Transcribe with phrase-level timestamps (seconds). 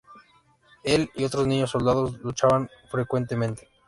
[0.83, 3.69] Él y otros niños soldado luchaban frecuentemente.